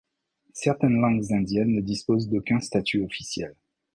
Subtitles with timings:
[0.55, 3.53] Certaines langues indiennes ne disposent d'aucun statut officiel.